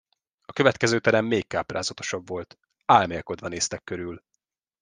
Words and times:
A 0.45 0.53
következő 0.53 0.99
terem 0.99 1.25
még 1.25 1.47
káprázatosabb 1.47 2.27
volt, 2.27 2.57
álmélkodva 2.85 3.47
néztek 3.47 3.83
körül. 3.83 4.23